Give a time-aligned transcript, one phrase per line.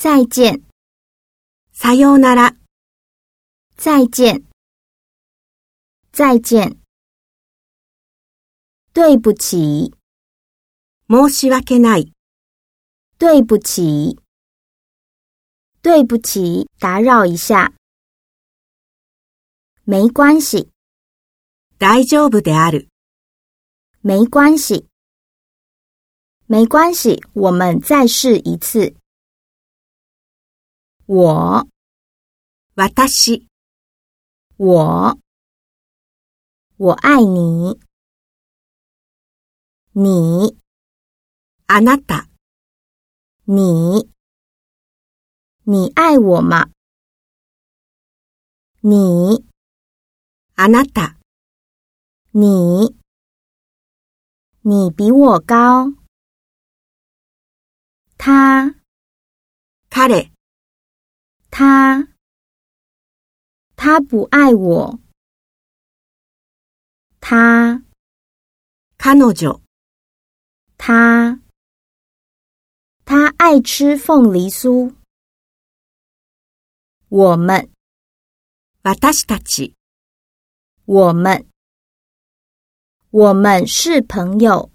[0.00, 0.62] 再见。
[1.72, 2.54] さようなら。
[3.76, 4.44] 再见。
[6.12, 6.78] 再见。
[8.94, 9.92] 对不起。
[11.10, 12.12] 申し訳ない。
[13.18, 14.20] 对不起。
[15.82, 17.72] 对不起，打扰一下。
[19.82, 20.70] 没关系。
[21.76, 22.86] 大丈夫である。
[24.02, 24.86] 没关系。
[26.46, 28.96] 没关系，我们再试一次。
[31.10, 31.66] 我、
[32.74, 33.46] 私、
[34.58, 35.16] 我、
[36.76, 37.80] 我愛你、
[39.94, 40.58] 你、
[41.66, 42.28] あなた、
[43.46, 44.04] 你、
[45.64, 46.68] 你愛我吗
[48.82, 49.42] 你、
[50.56, 51.16] あなた、
[52.34, 52.94] 你、
[54.62, 55.86] 你比我高。
[58.18, 58.74] 他、
[59.88, 60.30] 彼、
[61.60, 62.06] 他，
[63.74, 65.00] 他不爱我。
[67.20, 67.82] 他，
[68.96, 69.60] 他、ノジ
[70.76, 71.42] 他，
[73.04, 74.94] 他爱吃凤梨酥。
[77.08, 77.68] 我们，
[78.84, 79.74] バタスタチ。
[80.86, 81.44] 我们，
[83.10, 84.70] 我们是朋友。